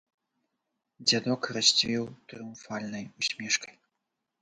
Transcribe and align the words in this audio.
Дзядок 1.11 1.41
расцвіў 1.59 2.03
трыумфальнай 2.33 3.09
усмешкай. 3.19 3.75